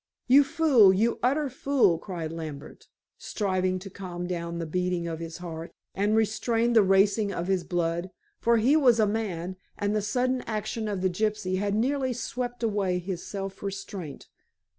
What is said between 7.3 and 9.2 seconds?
of his blood, for he was a